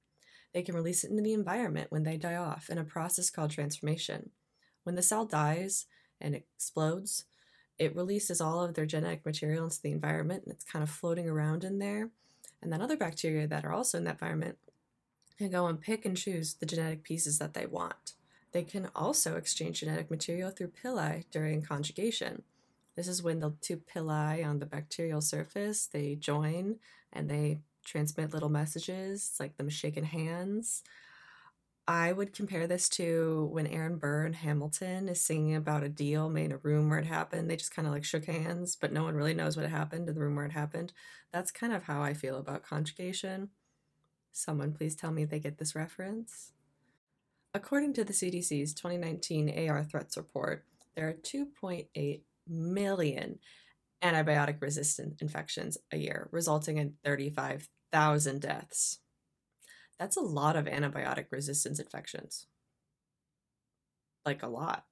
They 0.52 0.62
can 0.62 0.75
release 0.75 1.04
it 1.04 1.11
into 1.11 1.23
the 1.23 1.33
environment 1.33 1.90
when 1.90 2.02
they 2.02 2.16
die 2.16 2.37
off 2.37 2.71
in 2.71 2.78
a 2.78 2.85
process 2.85 3.30
called 3.30 3.50
transformation. 3.50 4.30
When 4.83 4.95
the 4.95 5.02
cell 5.02 5.25
dies 5.25 5.87
and 6.21 6.35
explodes, 6.35 7.25
it 7.78 7.97
releases 7.97 8.40
all 8.40 8.62
of 8.62 8.75
their 8.75 8.87
genetic 8.87 9.25
material 9.25 9.64
into 9.64 9.80
the 9.80 9.92
environment 9.92 10.45
and 10.45 10.52
it's 10.52 10.64
kind 10.64 10.83
of 10.83 10.90
floating 10.90 11.28
around 11.28 11.64
in 11.64 11.78
there. 11.78 12.11
And 12.62 12.73
then 12.73 12.83
other 12.83 12.97
bacteria 12.97 13.47
that 13.47 13.64
are 13.64 13.73
also 13.73 13.99
in 13.99 14.04
that 14.04 14.21
environment 14.21 14.59
can 15.38 15.50
go 15.50 15.66
and 15.66 15.80
pick 15.80 16.04
and 16.04 16.16
choose 16.16 16.54
the 16.54 16.66
genetic 16.66 17.02
pieces 17.02 17.38
that 17.38 17.54
they 17.54 17.64
want. 17.64 18.12
They 18.52 18.62
can 18.64 18.90
also 18.95 19.37
exchange 19.37 19.80
genetic 19.80 20.11
material 20.11 20.50
through 20.50 20.73
pili 20.83 21.25
during 21.30 21.62
conjugation. 21.62 22.42
This 22.97 23.09
is 23.09 23.23
when 23.23 23.40
the 23.40 23.54
two 23.62 23.78
pili 23.78 24.45
on 24.45 24.59
the 24.59 24.66
bacterial 24.66 25.23
surface, 25.23 25.87
they 25.87 26.16
join 26.16 26.76
and 27.12 27.30
they 27.30 27.61
transmit 27.85 28.33
little 28.33 28.49
messages, 28.49 29.35
like 29.41 29.57
them 29.57 29.69
shaking 29.69 30.05
hands. 30.05 30.83
I 31.89 32.13
would 32.13 32.33
compare 32.33 32.69
this 32.69 32.89
to 32.91 33.49
when 33.53 33.67
Aaron 33.67 33.97
Burr 33.97 34.25
and 34.25 34.37
Hamilton 34.37 35.09
is 35.09 35.21
singing 35.21 35.57
about 35.57 35.83
a 35.83 35.89
deal 35.89 36.31
made 36.31 36.45
in 36.47 36.53
a 36.53 36.59
room 36.59 36.89
where 36.89 37.01
it 37.01 37.07
happened. 37.07 37.51
They 37.51 37.57
just 37.57 37.75
kind 37.75 37.89
of 37.89 37.93
like 37.93 38.05
shook 38.05 38.27
hands, 38.27 38.77
but 38.77 38.93
no 38.93 39.03
one 39.03 39.17
really 39.17 39.35
knows 39.35 39.57
what 39.57 39.67
happened 39.67 40.09
in 40.09 40.15
the 40.15 40.21
room 40.21 40.37
where 40.37 40.47
it 40.47 40.53
happened. 40.53 40.93
That's 41.33 41.51
kind 41.51 41.73
of 41.73 41.85
how 41.85 42.01
I 42.01 42.15
feel 42.15 42.37
about 42.37 42.63
conjugation. 42.63 43.49
Someone 44.31 44.73
please 44.73 44.95
tell 44.95 45.11
me 45.11 45.25
they 45.25 45.41
get 45.41 45.59
this 45.59 45.75
reference. 45.75 46.53
According 47.53 47.95
to 47.95 48.05
the 48.05 48.13
CDC's 48.13 48.73
2019 48.75 49.69
AR 49.69 49.83
Threats 49.83 50.17
Report, 50.17 50.65
there 50.95 51.09
are 51.09 51.15
2.8 51.15 52.21
million 52.47 53.39
antibiotic 54.02 54.61
resistant 54.61 55.21
infections 55.21 55.78
a 55.92 55.99
year, 55.99 56.28
resulting 56.33 56.78
in 56.78 56.95
35,000 57.04 58.40
deaths. 58.40 59.00
That's 59.99 60.16
a 60.16 60.23
lot 60.23 60.57
of 60.57 60.64
antibiotic 60.64 61.26
resistance 61.30 61.78
infections. 61.78 62.47
Like 64.25 64.42
a 64.42 64.49
lot. 64.49 64.85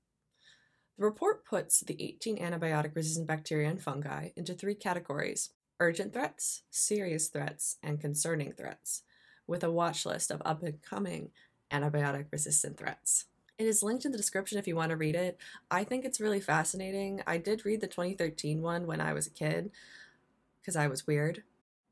The 0.99 1.05
report 1.05 1.45
puts 1.45 1.81
the 1.81 1.97
18 2.03 2.39
antibiotic 2.39 2.95
resistant 2.95 3.27
bacteria 3.29 3.69
and 3.71 3.81
fungi 3.81 4.31
into 4.37 4.55
three 4.55 4.75
categories 4.75 5.51
urgent 5.81 6.13
threats, 6.13 6.65
serious 6.71 7.29
threats, 7.29 7.77
and 7.83 8.01
concerning 8.01 8.53
threats, 8.53 9.05
with 9.47 9.63
a 9.63 9.71
watch 9.71 10.05
list 10.05 10.31
of 10.33 10.43
up 10.45 10.63
and 10.63 10.83
coming 10.83 11.31
antibiotic 11.73 12.27
resistant 12.33 12.77
threats. 12.77 13.27
It 13.59 13.67
is 13.67 13.83
linked 13.83 14.05
in 14.05 14.13
the 14.13 14.19
description 14.19 14.57
if 14.57 14.69
you 14.69 14.77
want 14.77 14.91
to 14.91 14.97
read 14.97 15.17
it. 15.17 15.37
I 15.69 15.83
think 15.83 16.05
it's 16.05 16.21
really 16.21 16.39
fascinating. 16.39 17.23
I 17.27 17.39
did 17.39 17.67
read 17.67 17.81
the 17.81 17.89
2013 17.89 18.63
one 18.63 18.87
when 18.87 19.01
I 19.01 19.13
was 19.13 19.27
a 19.27 19.31
kid 19.31 19.73
because 20.61 20.77
I 20.77 20.87
was 20.87 21.09
weird. 21.09 21.43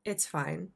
It's 0.05 0.25
fine. 0.25 0.69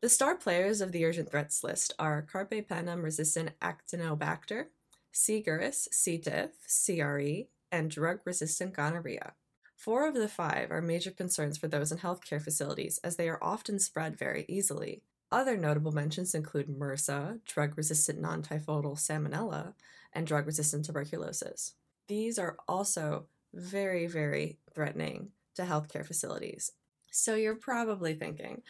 The 0.00 0.08
star 0.08 0.34
players 0.34 0.80
of 0.80 0.90
the 0.90 1.04
urgent 1.04 1.30
threats 1.30 1.62
list 1.62 1.94
are 1.98 2.22
Carpe 2.22 2.50
carbapenem 2.50 3.04
resistant 3.04 3.50
Acinetobacter, 3.60 4.66
C. 5.12 5.42
auris, 5.46 5.88
C. 5.92 6.18
diff, 6.18 6.50
CRE, 6.66 7.46
and 7.70 7.90
drug 7.90 8.20
resistant 8.24 8.74
gonorrhea. 8.74 9.32
Four 9.76 10.08
of 10.08 10.14
the 10.14 10.28
five 10.28 10.72
are 10.72 10.82
major 10.82 11.12
concerns 11.12 11.56
for 11.56 11.68
those 11.68 11.92
in 11.92 11.98
healthcare 11.98 12.42
facilities 12.42 12.98
as 13.04 13.14
they 13.14 13.28
are 13.28 13.42
often 13.42 13.78
spread 13.78 14.18
very 14.18 14.44
easily. 14.48 15.02
Other 15.32 15.56
notable 15.56 15.92
mentions 15.92 16.34
include 16.34 16.68
MRSA, 16.68 17.40
drug 17.44 17.76
resistant 17.76 18.20
non 18.20 18.42
typhoidal 18.42 18.96
salmonella, 18.96 19.74
and 20.12 20.26
drug 20.26 20.46
resistant 20.46 20.84
tuberculosis. 20.84 21.74
These 22.08 22.38
are 22.38 22.56
also 22.68 23.26
very, 23.52 24.06
very 24.06 24.58
threatening 24.72 25.30
to 25.56 25.62
healthcare 25.62 26.06
facilities. 26.06 26.72
So 27.10 27.34
you're 27.34 27.56
probably 27.56 28.14
thinking, 28.14 28.62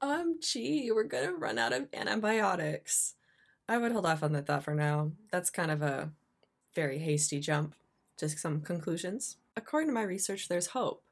um, 0.00 0.38
gee, 0.40 0.90
we're 0.92 1.04
gonna 1.04 1.32
run 1.32 1.58
out 1.58 1.72
of 1.72 1.88
antibiotics. 1.92 3.14
I 3.68 3.78
would 3.78 3.92
hold 3.92 4.06
off 4.06 4.22
on 4.22 4.32
that 4.32 4.46
thought 4.46 4.64
for 4.64 4.74
now. 4.74 5.12
That's 5.32 5.50
kind 5.50 5.70
of 5.70 5.82
a 5.82 6.12
very 6.74 6.98
hasty 6.98 7.40
jump. 7.40 7.74
Just 8.18 8.38
some 8.38 8.60
conclusions. 8.60 9.36
According 9.56 9.88
to 9.88 9.94
my 9.94 10.02
research, 10.02 10.48
there's 10.48 10.68
hope. 10.68 11.02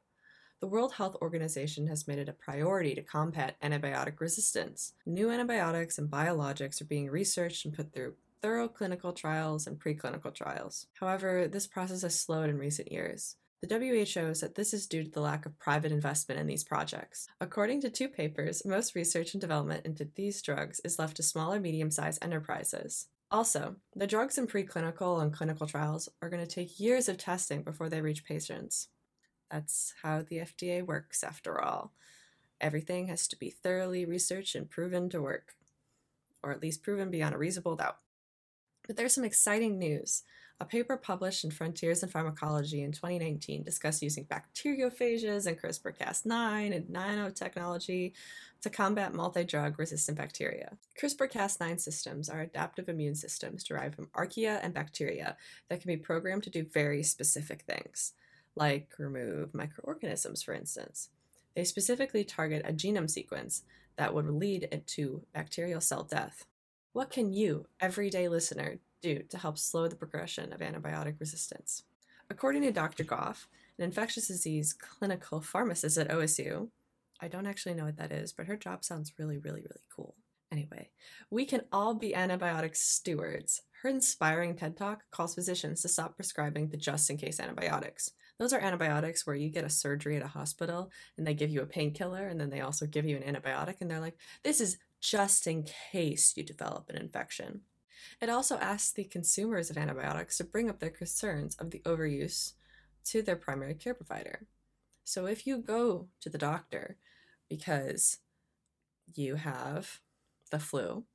The 0.59 0.67
World 0.67 0.93
Health 0.93 1.15
Organization 1.21 1.85
has 1.85 2.07
made 2.07 2.17
it 2.17 2.27
a 2.27 2.33
priority 2.33 2.95
to 2.95 3.03
combat 3.03 3.57
antibiotic 3.61 4.19
resistance. 4.19 4.93
New 5.05 5.29
antibiotics 5.29 5.99
and 5.99 6.09
biologics 6.09 6.81
are 6.81 6.85
being 6.85 7.11
researched 7.11 7.63
and 7.63 7.75
put 7.75 7.93
through 7.93 8.15
thorough 8.41 8.67
clinical 8.67 9.13
trials 9.13 9.67
and 9.67 9.79
preclinical 9.79 10.33
trials. 10.33 10.87
However, 10.99 11.47
this 11.47 11.67
process 11.67 12.01
has 12.01 12.19
slowed 12.19 12.49
in 12.49 12.57
recent 12.57 12.91
years. 12.91 13.35
The 13.61 13.67
WHO 13.67 14.33
said 14.33 14.55
this 14.55 14.73
is 14.73 14.87
due 14.87 15.03
to 15.03 15.11
the 15.11 15.21
lack 15.21 15.45
of 15.45 15.59
private 15.59 15.91
investment 15.91 16.41
in 16.41 16.47
these 16.47 16.63
projects. 16.63 17.27
According 17.39 17.81
to 17.81 17.91
two 17.91 18.07
papers, 18.07 18.65
most 18.65 18.95
research 18.95 19.35
and 19.35 19.41
development 19.41 19.85
into 19.85 20.09
these 20.15 20.41
drugs 20.41 20.81
is 20.83 20.97
left 20.97 21.17
to 21.17 21.23
small 21.23 21.53
or 21.53 21.59
medium 21.59 21.91
sized 21.91 22.23
enterprises. 22.23 23.09
Also, 23.29 23.75
the 23.95 24.07
drugs 24.07 24.39
in 24.39 24.47
preclinical 24.47 25.21
and 25.21 25.33
clinical 25.33 25.67
trials 25.67 26.09
are 26.21 26.29
going 26.29 26.43
to 26.43 26.49
take 26.49 26.79
years 26.79 27.07
of 27.07 27.17
testing 27.17 27.61
before 27.61 27.89
they 27.89 28.01
reach 28.01 28.25
patients. 28.25 28.87
That's 29.51 29.93
how 30.03 30.21
the 30.21 30.37
FDA 30.37 30.85
works, 30.85 31.23
after 31.23 31.61
all. 31.61 31.93
Everything 32.59 33.07
has 33.07 33.27
to 33.27 33.37
be 33.37 33.49
thoroughly 33.49 34.05
researched 34.05 34.55
and 34.55 34.69
proven 34.69 35.09
to 35.09 35.21
work, 35.21 35.55
or 36.43 36.51
at 36.51 36.61
least 36.61 36.83
proven 36.83 37.11
beyond 37.11 37.35
a 37.35 37.37
reasonable 37.37 37.75
doubt. 37.75 37.97
But 38.85 38.95
there's 38.95 39.13
some 39.13 39.25
exciting 39.25 39.77
news. 39.77 40.23
A 40.59 40.65
paper 40.65 40.97
published 40.97 41.43
in 41.43 41.51
Frontiers 41.51 42.01
in 42.01 42.09
Pharmacology 42.09 42.81
in 42.81 42.91
2019 42.91 43.61
discussed 43.61 44.01
using 44.01 44.25
bacteriophages 44.25 45.45
and 45.45 45.59
CRISPR 45.59 45.95
Cas9 45.95 46.75
and 46.75 46.87
nanotechnology 46.87 48.13
to 48.61 48.69
combat 48.71 49.13
multi 49.13 49.43
drug 49.43 49.77
resistant 49.77 50.17
bacteria. 50.17 50.75
CRISPR 50.99 51.31
Cas9 51.31 51.79
systems 51.79 52.27
are 52.27 52.41
adaptive 52.41 52.89
immune 52.89 53.13
systems 53.13 53.63
derived 53.63 53.93
from 53.93 54.09
archaea 54.15 54.59
and 54.63 54.73
bacteria 54.73 55.37
that 55.69 55.79
can 55.79 55.89
be 55.89 55.97
programmed 55.97 56.43
to 56.43 56.49
do 56.49 56.63
very 56.63 57.03
specific 57.03 57.61
things, 57.61 58.13
like 58.57 58.89
remove 58.97 59.53
microorganisms, 59.53 60.43
for 60.43 60.53
instance. 60.53 61.09
They 61.55 61.63
specifically 61.63 62.23
target 62.23 62.65
a 62.65 62.73
genome 62.73 63.09
sequence 63.09 63.63
that 63.97 64.13
would 64.13 64.29
lead 64.29 64.83
to 64.85 65.21
bacterial 65.33 65.81
cell 65.81 66.03
death. 66.03 66.45
What 66.93 67.09
can 67.09 67.33
you, 67.33 67.67
everyday 67.79 68.27
listener, 68.27 68.79
do 69.01 69.23
to 69.29 69.37
help 69.37 69.57
slow 69.57 69.87
the 69.87 69.95
progression 69.95 70.53
of 70.53 70.59
antibiotic 70.59 71.19
resistance? 71.19 71.83
According 72.29 72.63
to 72.63 72.71
Dr. 72.71 73.03
Goff, 73.03 73.47
an 73.77 73.83
infectious 73.83 74.27
disease 74.27 74.73
clinical 74.73 75.39
pharmacist 75.41 75.97
at 75.97 76.09
OSU, 76.09 76.69
I 77.21 77.27
don't 77.27 77.47
actually 77.47 77.75
know 77.75 77.85
what 77.85 77.97
that 77.97 78.11
is, 78.11 78.33
but 78.33 78.47
her 78.47 78.57
job 78.57 78.83
sounds 78.83 79.13
really, 79.17 79.37
really, 79.37 79.61
really 79.61 79.85
cool. 79.95 80.15
Anyway, 80.51 80.89
we 81.29 81.45
can 81.45 81.61
all 81.71 81.93
be 81.93 82.13
antibiotic 82.13 82.75
stewards. 82.75 83.61
Her 83.81 83.89
inspiring 83.89 84.55
TED 84.55 84.77
Talk 84.77 85.03
calls 85.11 85.35
physicians 85.35 85.81
to 85.81 85.89
stop 85.89 86.15
prescribing 86.15 86.69
the 86.69 86.77
just 86.77 87.09
in 87.09 87.17
case 87.17 87.39
antibiotics. 87.39 88.11
Those 88.39 88.53
are 88.53 88.59
antibiotics 88.59 89.25
where 89.25 89.35
you 89.35 89.49
get 89.49 89.63
a 89.63 89.69
surgery 89.69 90.15
at 90.15 90.23
a 90.23 90.27
hospital 90.27 90.91
and 91.17 91.25
they 91.25 91.33
give 91.33 91.49
you 91.49 91.61
a 91.61 91.65
painkiller 91.65 92.27
and 92.27 92.39
then 92.39 92.51
they 92.51 92.61
also 92.61 92.85
give 92.85 93.05
you 93.05 93.17
an 93.17 93.23
antibiotic 93.23 93.81
and 93.81 93.89
they're 93.89 93.99
like, 93.99 94.17
this 94.43 94.61
is 94.61 94.77
just 95.01 95.47
in 95.47 95.65
case 95.91 96.33
you 96.35 96.43
develop 96.43 96.89
an 96.89 96.97
infection. 96.97 97.61
It 98.21 98.29
also 98.29 98.57
asks 98.57 98.91
the 98.91 99.05
consumers 99.05 99.69
of 99.69 99.77
antibiotics 99.77 100.37
to 100.37 100.43
bring 100.43 100.69
up 100.69 100.79
their 100.79 100.91
concerns 100.91 101.55
of 101.55 101.71
the 101.71 101.79
overuse 101.79 102.53
to 103.05 103.21
their 103.21 103.35
primary 103.35 103.73
care 103.73 103.93
provider. 103.95 104.45
So 105.03 105.25
if 105.25 105.47
you 105.47 105.57
go 105.57 106.09
to 106.21 106.29
the 106.29 106.37
doctor 106.37 106.97
because 107.49 108.19
you 109.15 109.35
have 109.35 110.01
the 110.51 110.59
flu, 110.59 111.05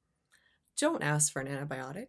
don't 0.76 1.02
ask 1.02 1.32
for 1.32 1.40
an 1.40 1.46
antibiotic. 1.46 2.08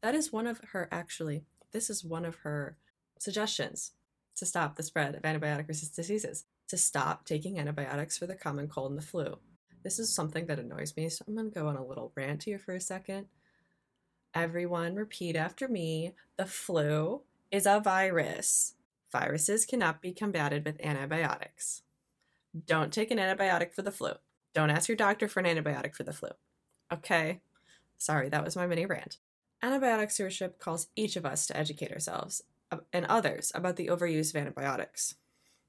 That 0.00 0.14
is 0.14 0.32
one 0.32 0.46
of 0.46 0.60
her, 0.72 0.88
actually, 0.90 1.44
this 1.72 1.90
is 1.90 2.04
one 2.04 2.24
of 2.24 2.36
her 2.36 2.78
suggestions 3.18 3.92
to 4.36 4.46
stop 4.46 4.76
the 4.76 4.82
spread 4.82 5.14
of 5.14 5.22
antibiotic 5.22 5.68
resistant 5.68 5.96
diseases, 5.96 6.44
to 6.68 6.76
stop 6.76 7.24
taking 7.24 7.58
antibiotics 7.58 8.18
for 8.18 8.26
the 8.26 8.34
common 8.34 8.68
cold 8.68 8.90
and 8.90 8.98
the 8.98 9.06
flu. 9.06 9.38
This 9.82 9.98
is 9.98 10.12
something 10.12 10.46
that 10.46 10.58
annoys 10.58 10.96
me, 10.96 11.08
so 11.08 11.24
I'm 11.26 11.34
going 11.34 11.50
to 11.50 11.54
go 11.54 11.68
on 11.68 11.76
a 11.76 11.84
little 11.84 12.12
rant 12.16 12.44
here 12.44 12.58
for 12.58 12.74
a 12.74 12.80
second. 12.80 13.26
Everyone, 14.34 14.94
repeat 14.94 15.36
after 15.36 15.68
me 15.68 16.14
the 16.36 16.46
flu 16.46 17.22
is 17.50 17.66
a 17.66 17.80
virus. 17.80 18.74
Viruses 19.12 19.64
cannot 19.64 20.02
be 20.02 20.12
combated 20.12 20.64
with 20.64 20.84
antibiotics. 20.84 21.82
Don't 22.66 22.92
take 22.92 23.10
an 23.10 23.18
antibiotic 23.18 23.72
for 23.72 23.82
the 23.82 23.92
flu. 23.92 24.12
Don't 24.54 24.70
ask 24.70 24.88
your 24.88 24.96
doctor 24.96 25.28
for 25.28 25.40
an 25.40 25.46
antibiotic 25.46 25.94
for 25.94 26.02
the 26.02 26.12
flu. 26.12 26.30
Okay? 26.92 27.40
Sorry, 27.96 28.28
that 28.28 28.44
was 28.44 28.56
my 28.56 28.66
mini 28.66 28.84
rant. 28.84 29.18
Antibiotic 29.62 30.10
stewardship 30.10 30.58
calls 30.58 30.88
each 30.96 31.16
of 31.16 31.24
us 31.24 31.46
to 31.46 31.56
educate 31.56 31.92
ourselves 31.92 32.42
and 32.92 33.04
others 33.06 33.52
about 33.54 33.76
the 33.76 33.88
overuse 33.88 34.30
of 34.30 34.36
antibiotics. 34.36 35.14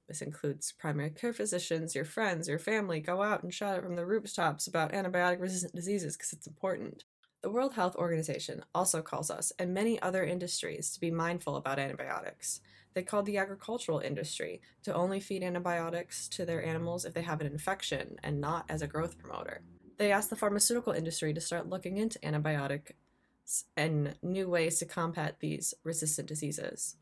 This 0.08 0.22
includes 0.22 0.72
primary 0.72 1.10
care 1.10 1.34
physicians, 1.34 1.94
your 1.94 2.06
friends, 2.06 2.48
your 2.48 2.60
family. 2.60 3.02
Go 3.02 3.22
out 3.22 3.44
and 3.44 3.54
shout 3.54 3.78
it 3.78 3.84
from 3.84 3.96
the 3.96 4.06
rooftops 4.06 4.66
about 4.68 4.94
antibiotic 4.94 5.42
resistant 5.42 5.76
diseases 5.76 6.16
because 6.16 6.32
it's 6.34 6.48
important. 6.48 7.04
The 7.44 7.52
World 7.52 7.74
Health 7.74 7.96
Organization 7.96 8.64
also 8.74 9.02
calls 9.02 9.30
us 9.30 9.52
and 9.60 9.74
many 9.74 10.02
other 10.02 10.24
industries 10.24 10.92
to 10.92 11.00
be 11.00 11.12
mindful 11.12 11.56
about 11.56 11.78
antibiotics. 11.78 12.62
They 12.94 13.04
called 13.04 13.28
the 13.28 13.38
agricultural 13.38 14.00
industry 14.00 14.62
to 14.84 14.94
only 14.94 15.20
feed 15.20 15.44
antibiotics 15.44 16.28
to 16.30 16.46
their 16.46 16.66
animals 16.66 17.06
if 17.06 17.14
they 17.14 17.22
have 17.22 17.42
an 17.42 17.48
infection 17.48 18.18
and 18.24 18.42
not 18.42 18.66
as 18.70 18.82
a 18.82 18.88
growth 18.88 19.20
promoter. 19.20 19.62
They 19.98 20.12
asked 20.12 20.30
the 20.30 20.36
pharmaceutical 20.36 20.94
industry 20.94 21.34
to 21.34 21.42
start 21.42 21.70
looking 21.70 21.98
into 21.98 22.24
antibiotics 22.26 22.94
and 23.76 24.16
new 24.22 24.50
ways 24.50 24.80
to 24.80 24.86
combat 24.86 25.38
these 25.40 25.74
resistant 25.84 26.28
diseases. 26.28 26.96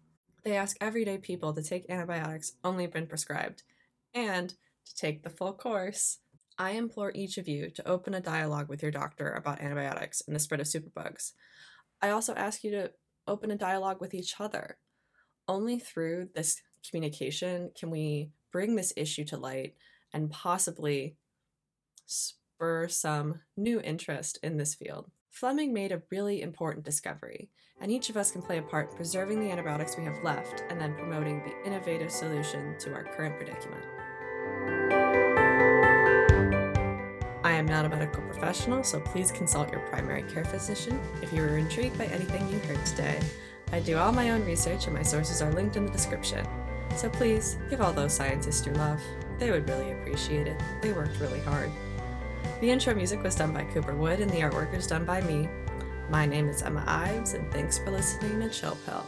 They 0.43 0.55
ask 0.55 0.77
everyday 0.79 1.17
people 1.17 1.53
to 1.53 1.63
take 1.63 1.89
antibiotics 1.89 2.53
only 2.63 2.85
when 2.87 3.07
prescribed 3.07 3.63
and 4.13 4.49
to 4.49 4.95
take 4.95 5.23
the 5.23 5.29
full 5.29 5.53
course. 5.53 6.19
I 6.57 6.71
implore 6.71 7.11
each 7.15 7.37
of 7.37 7.47
you 7.47 7.69
to 7.71 7.87
open 7.87 8.13
a 8.13 8.21
dialogue 8.21 8.69
with 8.69 8.81
your 8.81 8.91
doctor 8.91 9.31
about 9.31 9.59
antibiotics 9.59 10.21
and 10.25 10.35
the 10.35 10.39
spread 10.39 10.61
of 10.61 10.67
superbugs. 10.67 11.33
I 12.01 12.11
also 12.11 12.33
ask 12.35 12.63
you 12.63 12.71
to 12.71 12.91
open 13.27 13.51
a 13.51 13.57
dialogue 13.57 13.99
with 13.99 14.13
each 14.13 14.39
other. 14.39 14.77
Only 15.47 15.79
through 15.79 16.29
this 16.35 16.61
communication 16.87 17.71
can 17.77 17.89
we 17.89 18.29
bring 18.51 18.75
this 18.75 18.93
issue 18.95 19.25
to 19.25 19.37
light 19.37 19.75
and 20.13 20.31
possibly 20.31 21.15
spur 22.05 22.87
some 22.87 23.41
new 23.57 23.81
interest 23.81 24.39
in 24.43 24.57
this 24.57 24.75
field. 24.75 25.09
Fleming 25.35 25.73
made 25.73 25.91
a 25.91 26.01
really 26.11 26.41
important 26.41 26.85
discovery, 26.85 27.49
and 27.81 27.91
each 27.91 28.09
of 28.09 28.15
us 28.15 28.31
can 28.31 28.41
play 28.41 28.57
a 28.57 28.61
part 28.61 28.89
in 28.89 28.95
preserving 28.95 29.41
the 29.41 29.51
antibiotics 29.51 29.97
we 29.97 30.05
have 30.05 30.23
left 30.23 30.63
and 30.69 30.79
then 30.79 30.95
promoting 30.95 31.43
the 31.43 31.67
innovative 31.67 32.09
solution 32.09 32.73
to 32.79 32.93
our 32.93 33.03
current 33.03 33.35
predicament. 33.35 33.83
I 37.43 37.51
am 37.51 37.65
not 37.65 37.83
a 37.83 37.89
medical 37.89 38.23
professional, 38.23 38.81
so 38.81 39.01
please 39.01 39.29
consult 39.33 39.73
your 39.73 39.81
primary 39.87 40.23
care 40.23 40.45
physician 40.45 40.97
if 41.21 41.33
you 41.33 41.43
are 41.43 41.57
intrigued 41.57 41.97
by 41.97 42.05
anything 42.05 42.47
you 42.47 42.59
heard 42.59 42.85
today. 42.85 43.19
I 43.73 43.81
do 43.81 43.97
all 43.97 44.13
my 44.13 44.29
own 44.29 44.45
research 44.45 44.85
and 44.85 44.95
my 44.95 45.03
sources 45.03 45.41
are 45.41 45.51
linked 45.51 45.75
in 45.75 45.85
the 45.85 45.91
description. 45.91 46.47
So 46.95 47.09
please 47.09 47.57
give 47.69 47.81
all 47.81 47.91
those 47.91 48.13
scientists 48.13 48.65
your 48.65 48.75
love. 48.75 49.01
They 49.37 49.51
would 49.51 49.67
really 49.67 49.91
appreciate 49.91 50.47
it. 50.47 50.61
They 50.81 50.93
worked 50.93 51.19
really 51.19 51.41
hard. 51.41 51.71
The 52.65 52.71
intro 52.71 52.95
music 52.95 53.21
was 53.21 53.35
done 53.35 53.53
by 53.53 53.63
Cooper 53.65 53.93
Wood 53.93 54.21
and 54.21 54.31
the 54.31 54.39
artwork 54.39 54.73
is 54.73 54.87
done 54.87 55.05
by 55.05 55.21
me. 55.21 55.47
My 56.09 56.25
name 56.25 56.49
is 56.49 56.63
Emma 56.63 56.83
Ives, 56.87 57.33
and 57.33 57.51
thanks 57.51 57.77
for 57.77 57.91
listening 57.91 58.39
to 58.39 58.49
Chill 58.49 58.75
Pill. 58.87 59.05